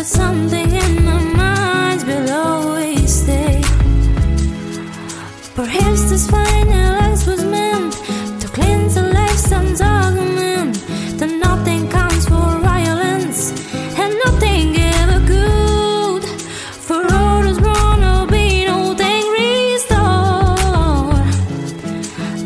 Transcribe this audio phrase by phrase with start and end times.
[0.00, 3.60] but something in my mind will always stay.
[5.54, 7.92] Perhaps this final act was meant
[8.40, 9.42] to cleanse the life's
[11.18, 11.86] that nothing
[12.24, 13.52] for violence
[14.02, 14.68] and nothing
[15.00, 16.24] ever good
[16.86, 18.64] for oh, be
[19.42, 20.06] restored.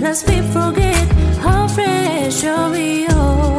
[0.02, 1.06] Lest we forget
[1.38, 2.42] how fresh
[2.72, 3.53] we are.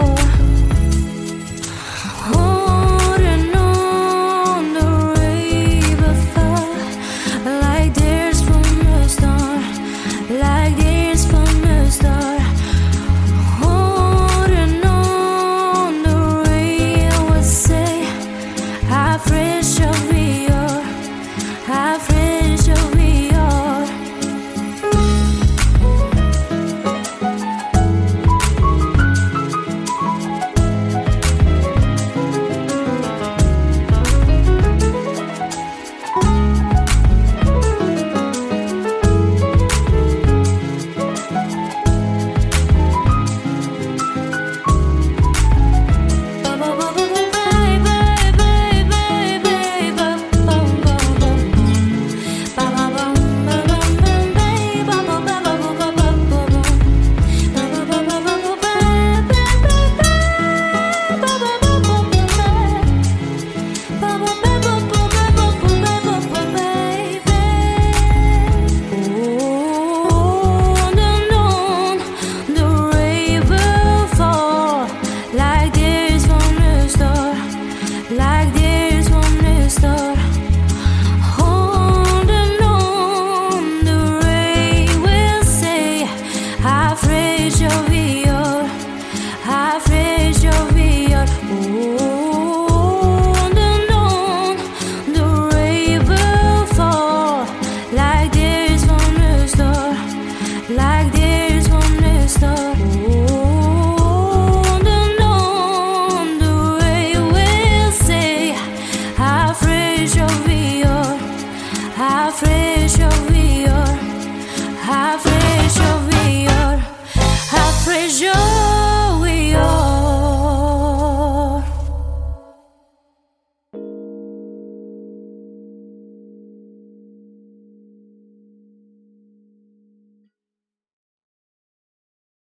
[89.75, 92.04] I fish your beard.